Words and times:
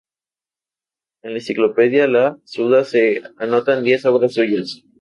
En 1.21 1.31
la 1.33 1.37
enciclopedia 1.37 2.07
la 2.07 2.39
"Suda" 2.43 2.83
se 2.85 3.21
anotan 3.37 3.83
diez 3.83 4.03
obras 4.05 4.33
suyas. 4.33 4.81